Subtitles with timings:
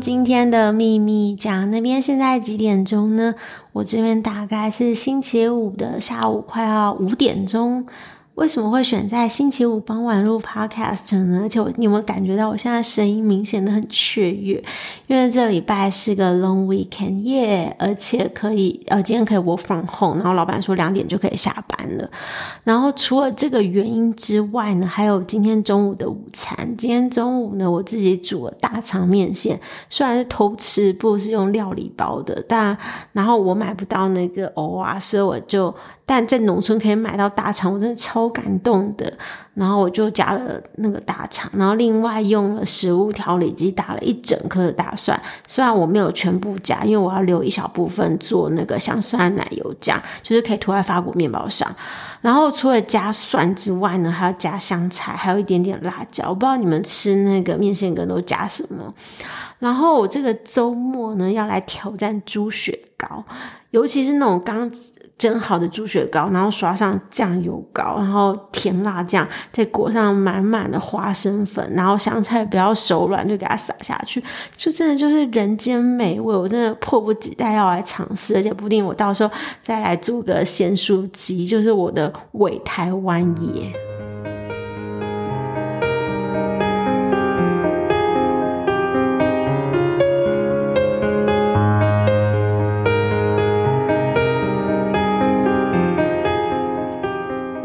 [0.00, 3.34] 今天的秘密讲，那边现在几点钟呢？
[3.72, 7.86] 我这边大概是星期五的下午快要五点钟。
[8.38, 11.40] 为什么会选在星期五傍晚录 podcast 呢？
[11.42, 14.62] 而且，你有没有感觉到我现在声音明显的很雀跃？
[15.08, 22.08] 因为这礼拜是个 long weekend 耶，而且可以呃，今天可以 work from home，然后老板说两点就可以下班了。
[22.62, 26.56] 然后除了这个原因之外呢，还有今天中午的午餐。
[26.76, 29.58] 今天中午呢，我自己煮了大肠面线，
[29.88, 32.78] 虽然是偷吃，不是用料理包的，但
[33.10, 35.74] 然后我买不到那个藕啊，所以我就。
[36.10, 39.12] 但在农村可以买到大肠，我真的超感动的。
[39.54, 45.20] 然后我就加了那个大肠，然后另外用了食物调理机打了一整颗的大蒜。
[45.48, 51.68] 虽然我没有全部加，因为我要留一小部分做那个香酸奶油酱，就是可以涂在法国面包上。
[52.20, 56.28] 然后除了加蒜之外呢，还要加香菜，还有一点点辣椒。
[56.28, 58.94] 我不知道你们吃那个面线羹都加什么。
[59.58, 63.24] 然后我这个周末呢，要来挑战猪血糕，
[63.72, 64.70] 尤其是那种刚。
[65.18, 74.22] 蒸好的猪血糕，然后刷上酱油膏，然后甜辣酱，再裹上满满的花生粉，然后香菜不要手软就给它撒下去，
[74.56, 76.36] 就真的就是人间美味。
[76.36, 79.30] 我真的迫不及待要来尝试，而且不定我到时候
[79.60, 83.87] 再来做个咸酥鸡，就是我的伪台湾爷。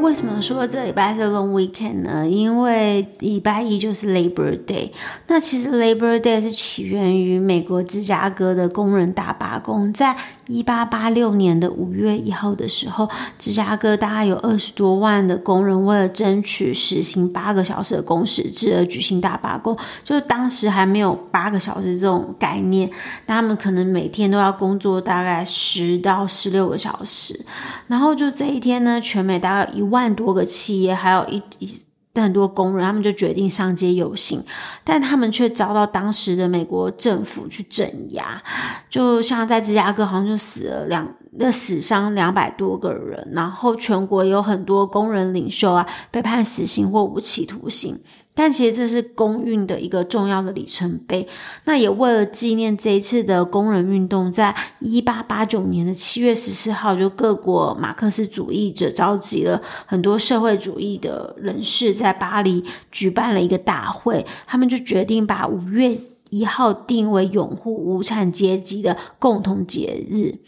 [0.04, 2.28] 为什么说这礼拜是 long weekend 呢？
[2.28, 4.92] 因为礼拜一就是 Labor Day。
[5.28, 10.14] 那其实 Labor Day 是起源于美国芝加哥的工人大罢工，在
[10.48, 13.08] 一八八六年的五月一号的时候，
[13.40, 19.74] 芝加哥大概有二十多万的工人为了争取实行八个小时的工时制而举行大罢工。
[20.04, 22.90] 就是当时还没有八个小时这种概念，
[23.26, 27.40] 他们可能每天都要工作大概十到十六个小时。
[27.88, 29.84] 然后就这一天呢，全美大概一。
[29.94, 31.83] 万多个企业，还有一一
[32.14, 34.44] 但很多工人，他们就决定上街游行，
[34.84, 38.42] 但他们却遭到当时的美国政府去镇压。
[38.88, 48.00] 就像在芝加哥，好像就死了两，那死伤两百多个人，然后全国有很多工人领袖啊被判死刑或无期徒刑。
[48.36, 51.28] 但其实这是工运的一个重要的里程碑。
[51.66, 64.26] 那也为了纪念这一次的工人运动，在一八八九年的七月十四号，就各国马克思主义者召集了很多社会主义的人士，在巴黎举办了一个大会。
[64.48, 65.96] 他们就决定把五月
[66.32, 70.40] 一号定为拥护无产阶级的共同节日。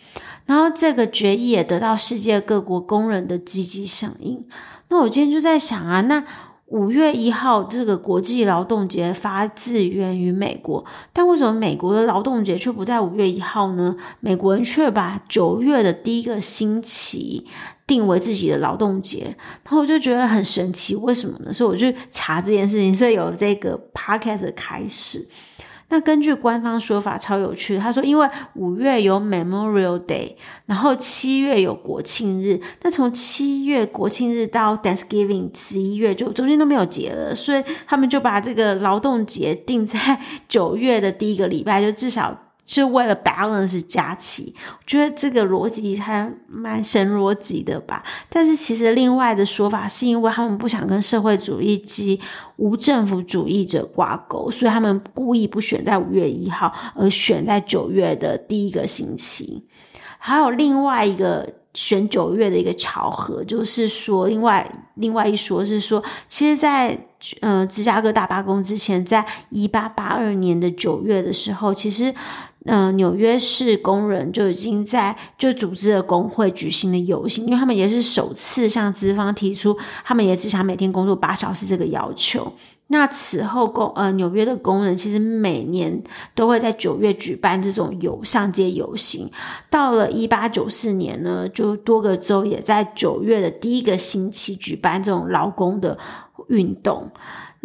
[0.47, 4.43] 然后这个决议也得到世界各国工人的积极响应。
[4.89, 6.23] 那我今天就在想啊，那。
[6.67, 10.83] 五月一号这个国际劳动节发自源于美国，
[11.13, 13.95] 但为什么美国的劳动节却不在五月一号呢？
[14.19, 17.45] 美国人却把九月的第一个星期
[17.85, 21.53] 定为自己的劳动节，然后我就觉得很神奇，为什么呢？
[21.53, 25.27] 所以我就查这件事情，所以有这个 podcast 开始。
[25.89, 30.35] 那根据官方说法超有趣，他说因为五月有 Memorial Day，
[30.65, 42.44] 然后七月有国庆日，那从七月国庆日到 Thanksgiving 十一月就中间都没有节了，所以他们就把这个劳动节定在九月的第一个礼拜，就至少。
[42.65, 48.03] 就为了 balance 假期，我觉得这个逻辑还蛮神逻辑的吧。
[48.27, 52.19] 但是其实另外的说法是因为他们不想跟社会主义及
[52.55, 59.63] 无政府主义者挂钩，所以他们故意不选在五月一号，而选在九月的第一个星期。
[60.17, 66.97] 还有另外一个选九月的一个巧合，就是说，另外另外一说是说，其实，在
[67.41, 72.11] 呃芝加哥大罢工之前，在一八八二年的九月的时候，其实。
[72.65, 82.51] 呃，纽约市工人就已经在就组织了工会举行了游行，因为他们也是首次向资方提出，他们也只想每天工作八小时这个要求。
[82.87, 86.03] 那此后工呃纽约的工人其实每年
[86.35, 89.29] 都会在九月举办这种游上街游行。
[89.71, 95.97] 到了一八九四年呢，就多个州也在九月的第一个星期举办这种劳工的
[96.49, 97.11] 运动。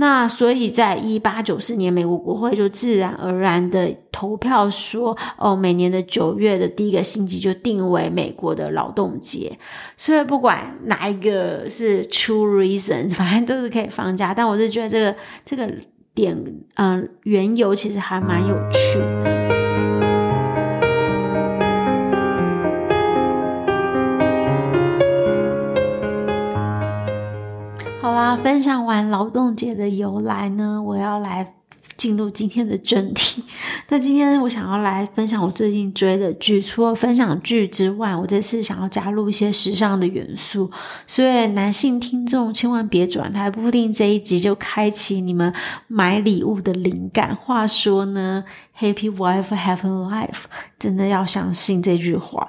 [0.00, 9.58] 那所以，在一八九四年，美国国会就自然而然的投票说，哦，每年的九月的第一个星期就定为美国的劳动节。
[9.99, 14.32] 所以，不管哪一个是 true reason， 反正都是可以放假。
[14.32, 15.14] 但我是觉得这个
[15.44, 15.70] 这个
[16.14, 16.35] 点，
[16.76, 19.39] 嗯、呃，缘由其实还蛮有趣的。
[28.36, 31.54] 分享完劳动节的由来呢，我要来
[31.96, 33.44] 进入今天的正题。
[33.88, 40.70] 那今天我想要来分享我最近追的剧，除了分享剧之外，我这次想要加入一些时尚的元素。
[41.06, 45.52] 所以男性听众千万别转台，不定这一集就开启你们
[45.88, 47.36] 买礼物的灵感。
[47.36, 48.44] 话说呢
[48.80, 50.44] ，Happy wife, happy life，
[50.78, 52.48] 真的要相信这句话。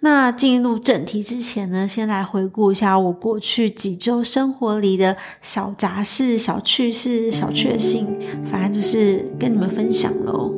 [0.00, 8.06] 那进入正题之前呢，先来回顾一下我过去几周生活里的小杂事、小趣事、小确幸，
[8.50, 10.52] 反正就是跟你们分享喽。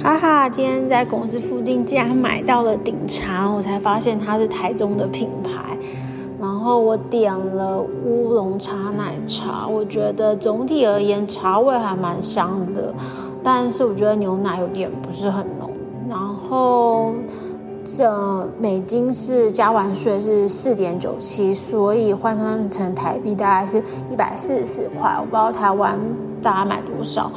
[0.00, 5.76] 哈哈，今天在公司附近竟然买到了顶茶，我才发现它是台中的品牌。
[6.42, 12.92] 然后我点了乌龙茶奶茶，我觉得总体而言茶味还蛮香的，
[13.44, 15.70] 但是我觉得牛奶有点不是很浓。
[16.10, 17.12] 然后
[17.84, 23.78] 这美金是加完税是四点九七，所以换算成台币大概是
[24.10, 25.16] 一百四十四块。
[25.20, 25.96] 我不知道台湾
[26.42, 27.30] 大家买多少，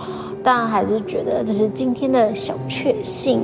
[0.44, 3.42] 但还是觉得这是今天的小确幸。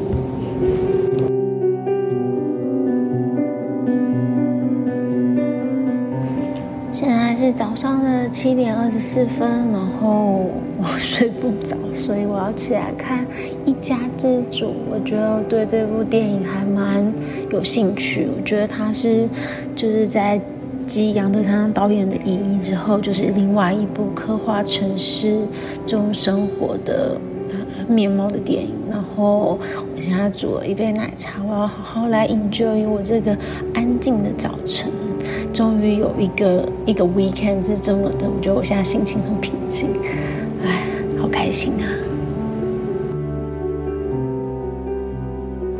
[7.41, 10.45] 是早上的七点二十四分，然后
[10.77, 13.25] 我睡不着，所以我要起来看
[13.65, 14.67] 《一家之主》。
[14.91, 17.11] 我觉得对这部电影还蛮
[17.49, 18.27] 有兴趣。
[18.38, 19.27] 我觉得它是
[19.75, 20.39] 就是在
[20.85, 25.39] 继杨德昌导演的《一一》之后，就是另外一部刻画城市
[25.87, 27.17] 中生活的
[27.87, 28.69] 面貌的电影。
[28.87, 29.57] 然后
[29.95, 33.35] 我现在煮了一杯奶茶，我要好好来 enjoy 我这个
[33.73, 34.91] 安静的早晨。
[35.53, 39.89] 终于有一个一个 weekend 是这么的，我觉得我现在心情很平静，
[40.63, 40.83] 哎，
[41.19, 41.86] 好开心啊！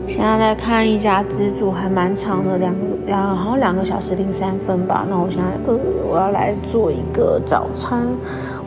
[0.06, 2.76] 现在在看一家之主，还蛮长的，两
[3.06, 5.08] 两好像两个小时零三分吧。
[5.10, 8.06] 那我现在饿，我要来做一个早餐。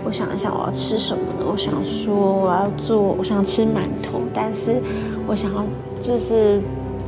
[0.07, 1.47] 我想一想我要吃什么呢？
[1.51, 4.77] 我想说我要做，我想吃馒头，但是
[5.27, 5.65] 我想要
[6.03, 6.61] 就是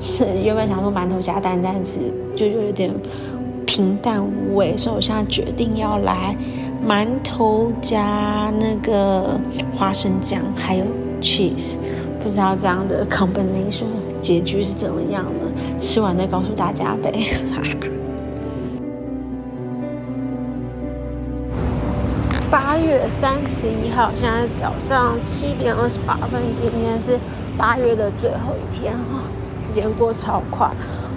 [0.02, 1.98] 是 原本想说馒头加蛋，但是
[2.36, 2.90] 就有点。
[3.66, 6.34] 平淡无味，所以我现在决定要来
[6.86, 9.38] 馒头加那个
[9.76, 10.84] 花生酱，还有
[11.20, 11.76] cheese，
[12.22, 13.86] 不知道这样的 combination
[14.20, 15.52] 结局是怎么样呢？
[15.80, 17.12] 吃完再告诉大家呗。
[22.48, 27.18] 八月三十一号，现在早上七点二十八分，今天是
[27.58, 29.20] 八月的最后一天哈，
[29.58, 30.70] 时间过超快。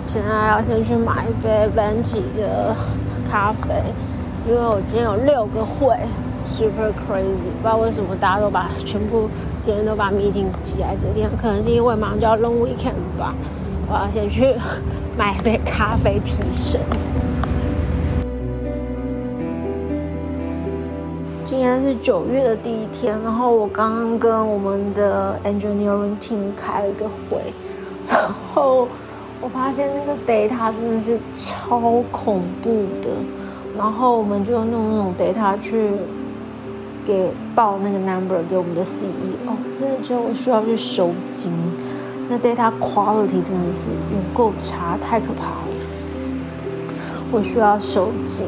[0.09, 2.75] 现在要先去买一杯 Venti 的
[3.29, 3.75] 咖啡，
[4.47, 5.95] 因为我今天有六个会
[6.47, 9.29] ，super crazy，不知道为什么大家都把全部
[9.61, 13.35] 今天都把 meeting 挤在这天，可能是因为马上就要 long weekend 吧。
[13.87, 14.55] 我要先去
[15.15, 16.81] 买一杯咖啡提神。
[21.43, 27.53] 今天是九月的第一天，然后我刚刚跟我们的 engineering team 开了一个会，
[28.09, 28.19] 然
[28.55, 28.87] 后。
[29.41, 31.79] 我发现那个 data 真的是超
[32.11, 33.09] 恐怖的，
[33.77, 35.91] 然后我们就用那种 data 去
[37.07, 41.51] 给报那个 number 给我们的 CEO，真的觉得我需要去收紧，
[42.29, 45.67] 那 data quality 真的是有够差，太可怕了，
[47.31, 48.45] 我需要收紧。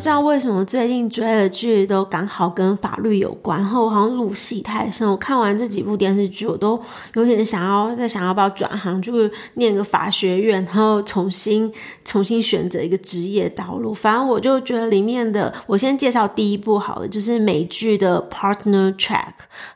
[0.00, 5.06] 不知道为什么最近追的剧都刚好跟法律有关，然后我好像入戏太深。
[5.06, 6.80] 我看完这几部电视剧，我都
[7.12, 11.70] 有点想要再想要不要转行，就是念个法学院，然后重新
[12.02, 13.92] 重新选择一个职业道路。
[13.92, 19.18] 反正我就觉得里面的，我先介绍第一部好了，就是美剧的《Partner Track》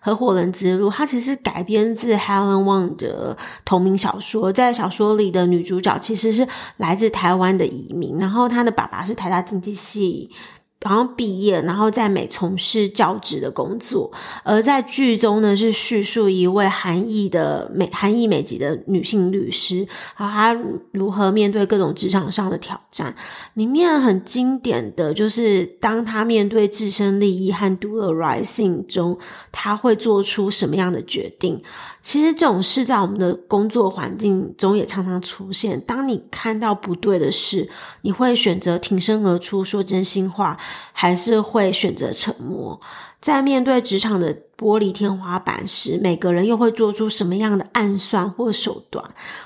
[0.01, 4.51] 合伙人之路，它其实改编自 Helen Wang 的同名小说。
[4.51, 10.14] 在小说里的女主角其实是来自台湾的移民，然后她的爸爸是台大经济系。
[10.15, 10.54] Yeah.
[10.85, 14.13] 然后毕业，然后在美从事教职的工作。
[14.43, 19.79] 而在剧中呢，是叙述一位韩裔的美韩裔美籍的女性律师，
[20.19, 20.57] 然后她
[20.93, 23.15] 如何面对各种职场上的挑战。
[23.55, 29.19] 里面很经典的就是，当她面对自身利益和 do a right thing 中，
[29.51, 31.63] 她会做出什么样的决定？
[32.03, 35.81] 其实这种事在我们的工作环境中也常常出现。
[35.87, 37.67] 当你看到不对的事，
[38.03, 40.59] 你会选择挺身而出说真心话，
[40.93, 42.79] 还是会选择沉默？
[43.25, 49.03] 在面对职场的玻璃天花板时，每个人又会做出什么样的暗算或手段？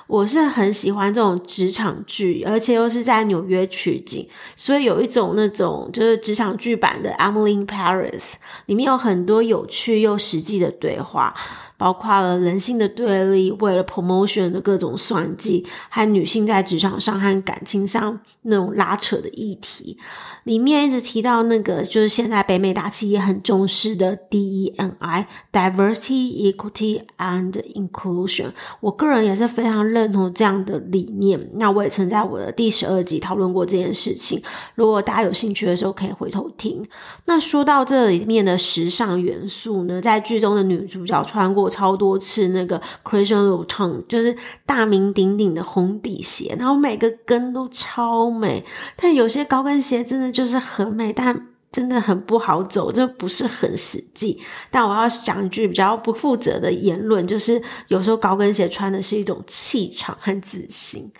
[0.08, 8.18] 我是很喜欢这种职场剧，而且又是在纽约取景，所以有一种那种就是职场剧版的《Emily in Paris》，
[8.66, 11.32] 里面有很多有趣又实际的对话。
[11.78, 19.96] 包括了人性的对立，为了 promotion 的各种算计，和女性在职场上和感情上那种拉扯的议题，
[20.42, 28.50] 里面一直提到那个就是现在北美大企业很重视的 DEI（Diversity, Equity and Inclusion）。
[28.80, 31.50] 我个人也是非常认同这样的理念。
[31.54, 34.42] 那我也曾在我的第十二集讨论过这件事情。
[34.74, 36.84] 如果大家有兴趣的时候，可以回头听。
[37.26, 41.68] 那说到这里面的时尚元素呢，在剧中的女主角穿过。
[41.68, 44.34] 超多次那个 Christian Louboutin 就是
[44.64, 48.64] 大名鼎鼎的红底鞋，然后每个跟都超美。
[48.96, 54.40] 但有些高跟鞋真的就是很美，但真的很不好走，这不是很实际。
[54.70, 61.10] 但我要讲一句比较不负责的言论，就是有时候高跟鞋穿的是一种气场和自信。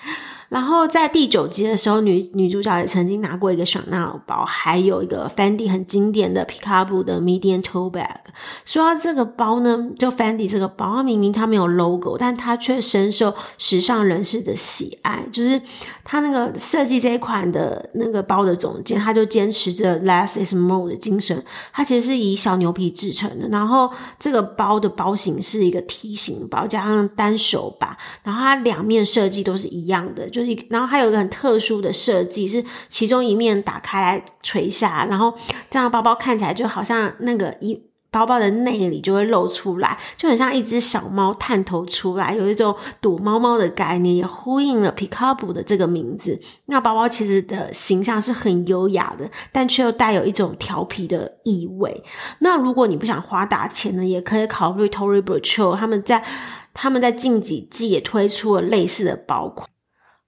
[0.49, 8.17] 然后在第九集的时候，女女主角也曾经拿过一个 Chanel 包，还有一个 Fendi 很经典的皮卡布的 Medium Tote Bag。
[8.65, 15.23] 说到这个包呢，就 Fendi 这个包，它明明它没有 logo，但它却深受时尚人士的喜爱。
[15.31, 15.61] 就是
[16.03, 21.45] 它那个设计这一款的那个包的总监，他就坚持着 Less is more 的精神。
[21.73, 30.27] 它其实是以小牛皮制成的，然后这个包的包型是一个梯形包，加上单手把，然后它两面设计都是一样的。
[30.31, 35.35] 就就是，然后它有一个很特殊的设计，是其中一面打开来垂下，然后
[35.69, 46.41] 这样包包看起来就好像那个一包包的内里就会露出来，就很像一只小猫探头出来，有一种躲猫猫的概念，也呼应了 Picabo 的这个名字。
[46.67, 52.03] 那包包其实的形象是很优雅的，但却又带有一种调皮的意味。
[52.39, 56.25] 那如果你不想花大钱呢，也可以考虑 Tory Burchill，他们在
[56.73, 59.69] 他们在近几季也推出了类似的包款。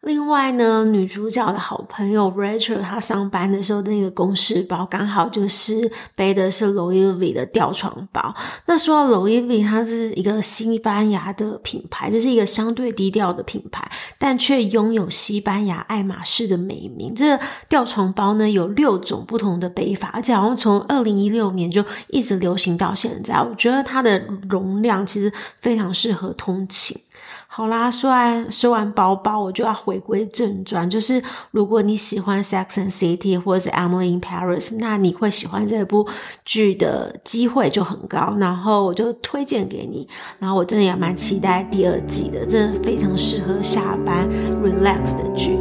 [0.02, 8.34] 另外呢，女主角的好朋友 Rachel，她上班的时候那个公事包，刚好就是背的是 Louis V 的吊床包。
[8.64, 17.14] 那说到 Louis V，它是一个西班牙的品牌，就是一个相对低调的品牌，但却拥有西班牙爱马仕的美名。
[17.14, 17.38] 这
[17.68, 23.34] 吊床包呢，有六种不同的背法，而且好像从二零一六年就一直流行到现在。
[23.34, 25.30] 我觉得它的容量其实
[25.60, 26.98] 非常适合通勤。
[27.52, 30.88] 好啦，说完说完包包，我就要回归正传。
[30.88, 36.06] 就是如果你喜欢《Sex and City》或者是《Emily in Paris》，那你会喜欢这部
[36.44, 38.36] 剧的机会就很高。
[38.38, 40.08] 然后我就推荐给你。
[40.38, 44.28] 然后我真的也蛮期待第二季的，真的非常适合下班
[44.62, 45.58] relax 的剧。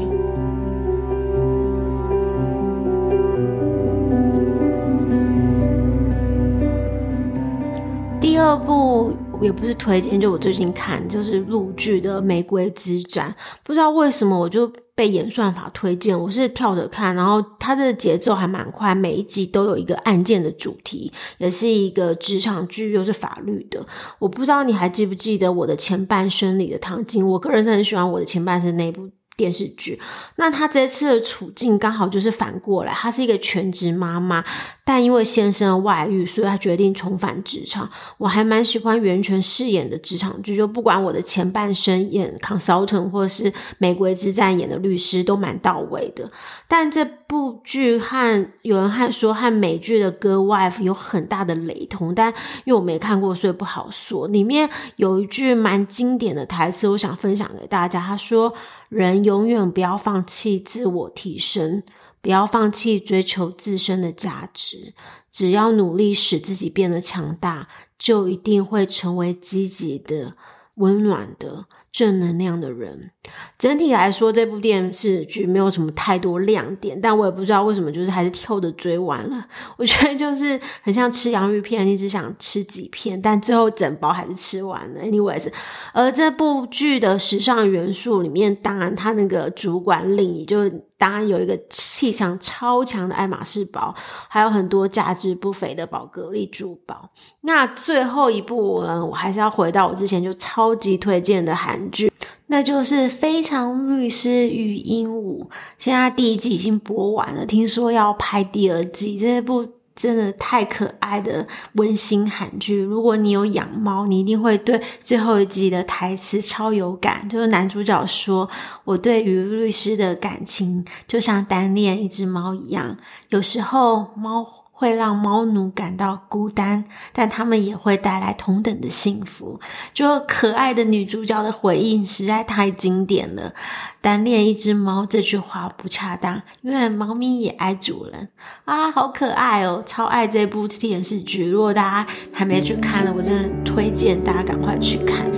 [8.21, 9.11] 第二部。
[9.41, 23.83] 也不是推荐，就我最近看就是陆剧的《玫瑰之战》，不知道为什么我就被演算法推荐，我是跳着看，然后它的节奏还蛮快，每一集都有一个案件的主题，也是一个职场剧，又是法律的。
[24.19, 29.09] 我不知道你还记不记得《我的前半生》里的唐晶，我个人是很喜欢《我的前半生》那部。
[29.39, 29.97] 电视剧，
[30.35, 34.43] 那她这次的处境刚好就是反过来，她是一个全职妈妈，
[34.83, 37.89] 但因为先生外遇，所以她决定重返职场。
[38.17, 46.29] 我还蛮喜欢袁泉饰演的职场剧，就不管我的前半生演 consultant 或是玫瑰之战演的律师，都蛮到位的。
[46.67, 52.27] 但这部剧和有人还说和美剧的《Good Wife》有很大的雷同，但
[52.65, 54.27] 因为我没看过，所以不好说。
[54.27, 57.99] 里面有一句蛮经典的台词，我想分享给大家。
[57.99, 58.53] 他说
[58.89, 61.83] ：“人永远不要放弃自我提升，
[62.21, 64.93] 不要放弃追求自身的价值。
[65.31, 70.35] 只要努力使自己变得强大，就一定会成为积极的、
[70.75, 73.13] 温暖的。”正能量的人，
[73.57, 79.45] 整体来说，这部电视剧没有什么太多亮点，但我也不知道为什么，就是还是跳着追完了。
[79.77, 85.01] 我觉得就是很像吃洋芋片，你只想吃几片，但最后整包还是吃完了。
[85.01, 85.51] Anyways，
[85.93, 90.69] 而这部剧的时尚元素里面，当然它那个主管令，也就。
[90.99, 93.95] 当然有一个气场超强的爱马仕包，
[94.27, 97.09] 还有很多价值不菲的宝格丽珠宝。
[97.39, 102.08] 那最后一部呢，我还是要回到我之前就超级推荐的韩剧，
[102.51, 105.43] 那就是《非常律师禹英禑》。
[105.77, 109.17] 现在第一季已经播完了，听说要拍第二季。
[109.17, 109.67] 这部。
[109.95, 117.27] 真的太可爱的温馨韩剧，如果你有养猫，你一定会对最后一集的台词超有感。
[117.27, 118.49] 就是男主角说
[118.85, 122.95] ：“我对于律师的感情就像单恋一只猫一样，
[123.31, 124.47] 有时候猫
[124.79, 129.59] 会让猫奴感到孤单，但他们也会带来同等的幸福。
[129.93, 133.53] 就可爱的女主角的回应实在太经典了。
[133.99, 138.29] 单恋一只猫这句话不恰当，因为猫咪也爱主人
[138.63, 141.45] 啊，好可爱哦，超爱这部电视剧。
[141.45, 145.29] 如果大家还没去看了，我真的推荐大家赶快去看。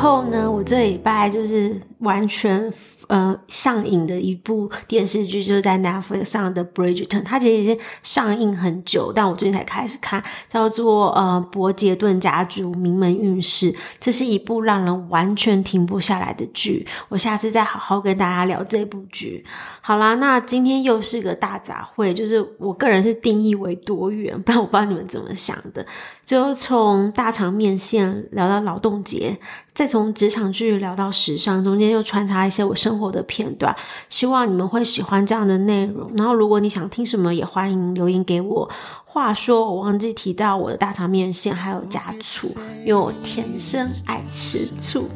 [0.00, 2.72] 后呢，我这礼拜就是完全。
[3.08, 16.86] 呃，上映的一部电视剧就是在 Netflix 上的《Bridgeton》，它其实已经上映很久，但我最近才开始看，叫做呃《伯杰顿家族名门运势》，这是一部让人完全停不下来的剧。
[17.08, 19.44] 我下次再好好跟大家聊这部剧。
[19.80, 25.84] 好啦，那今天又是个大杂烩，就是我个人是定义为多元， 但我不知道你们怎么想的。
[26.24, 29.38] 就从大肠面线聊到劳动节，
[29.72, 33.74] 再从职场剧聊到时尚，中间又穿插一些我生活的片段，
[34.08, 36.10] 希望你们会喜欢这样的内容。
[36.16, 38.68] 然后，如果你想听什么，也欢迎留言给我。
[39.04, 42.48] 话说，我忘记提到我的大肠面线还有加醋，
[42.84, 45.08] 因为我天生爱吃醋。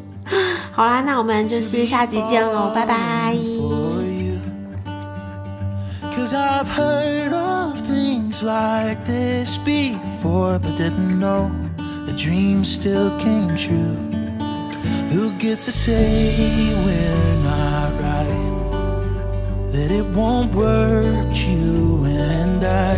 [0.73, 3.37] 好啦，那我们就是下集见喽，拜拜。
[6.15, 11.51] Cause I've heard of things like this before, but didn't know
[12.07, 13.97] the dream still came true.
[15.11, 16.75] Who gets to say
[19.99, 22.97] it won't work, you and I.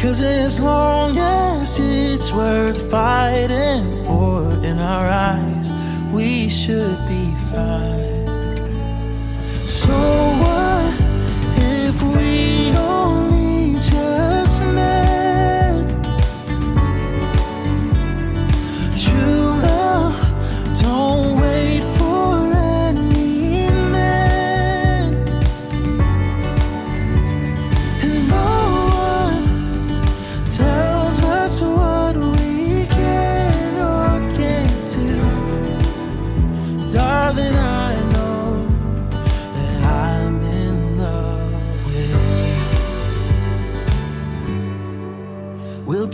[0.00, 5.70] Cause as long as it's worth fighting for in our eyes,
[6.12, 8.26] we should be fine.
[9.64, 10.31] So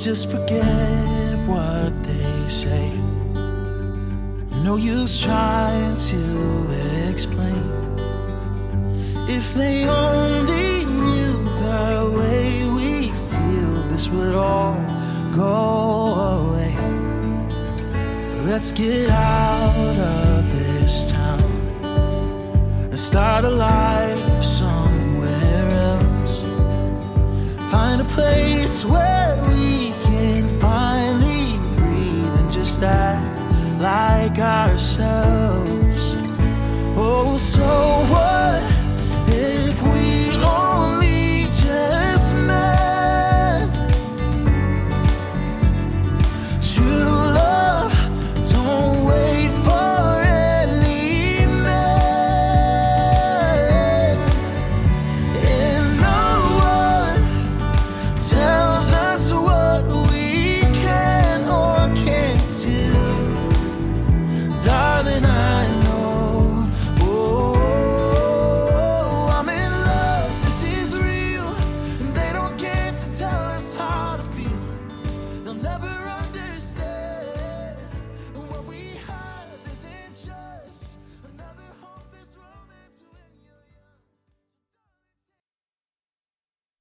[0.09, 2.91] just forget what they say.
[4.65, 6.23] No use trying to
[7.11, 7.63] explain.
[9.29, 11.33] If they only knew
[11.65, 12.47] the way
[12.79, 14.77] we feel, this would all
[15.31, 15.57] go
[16.39, 16.75] away.
[18.49, 21.43] Let's get out of this town
[22.93, 26.37] and start a life somewhere else.
[27.71, 29.78] Find a place where we
[32.81, 36.15] that like ourselves.
[36.97, 37.65] Oh, so
[38.11, 38.68] what?